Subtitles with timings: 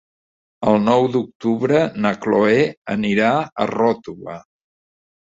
[0.71, 2.57] El nou d'octubre na Cloè
[2.97, 4.43] anirà a Ròtova.